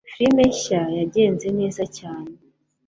Filime 0.13 0.43
nshya 0.51 0.81
yagenze 0.99 1.47
neza 1.59 1.83
cyane 1.97 2.31